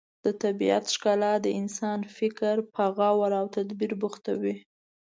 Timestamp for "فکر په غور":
2.17-3.31